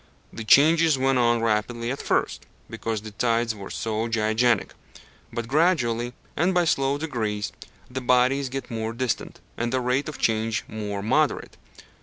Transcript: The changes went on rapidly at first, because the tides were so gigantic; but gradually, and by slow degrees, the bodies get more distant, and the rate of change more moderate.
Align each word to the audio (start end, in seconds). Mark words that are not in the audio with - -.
The 0.33 0.43
changes 0.43 0.97
went 0.97 1.19
on 1.19 1.43
rapidly 1.43 1.91
at 1.91 2.01
first, 2.01 2.47
because 2.71 3.03
the 3.03 3.11
tides 3.11 3.53
were 3.53 3.69
so 3.69 4.07
gigantic; 4.07 4.73
but 5.31 5.47
gradually, 5.47 6.13
and 6.35 6.55
by 6.55 6.65
slow 6.65 6.97
degrees, 6.97 7.51
the 7.87 8.01
bodies 8.01 8.49
get 8.49 8.71
more 8.71 8.93
distant, 8.93 9.39
and 9.57 9.71
the 9.71 9.79
rate 9.79 10.09
of 10.09 10.17
change 10.17 10.63
more 10.67 11.03
moderate. 11.03 11.55